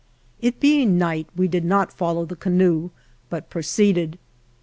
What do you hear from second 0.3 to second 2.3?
It being night, we did not follow